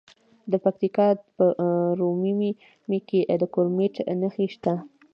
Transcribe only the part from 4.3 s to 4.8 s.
شته.